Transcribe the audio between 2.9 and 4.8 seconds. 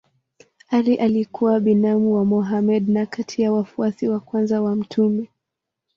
kati ya wafuasi wa kwanza wa